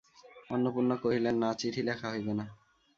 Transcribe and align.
অন্নপূর্ণা 0.49 0.95
কহিলেন, 1.03 1.35
না, 1.41 1.49
চিঠি 1.59 1.81
লেখা 1.87 2.07
হইবে 2.13 2.33
না। 2.39 2.45